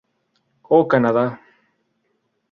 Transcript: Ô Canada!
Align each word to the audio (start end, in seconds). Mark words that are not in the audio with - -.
Ô 0.77 0.87
Canada! 0.93 1.25